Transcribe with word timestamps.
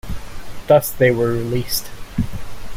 Thus 0.65 0.89
they 0.89 1.11
were 1.11 1.31
released. 1.33 1.85